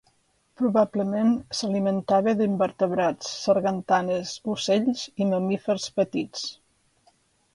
[0.59, 1.27] Probablement
[1.57, 6.49] s'alimentava d'invertebrats, sargantanes, ocells i mamífers petits.